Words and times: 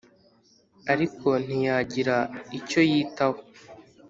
ariko 0.93 1.29
ntiyagira 1.45 2.17
icyo 2.57 2.81
yitaho. 2.91 3.39